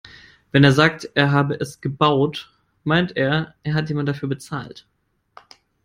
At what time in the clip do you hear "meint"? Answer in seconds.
2.83-3.15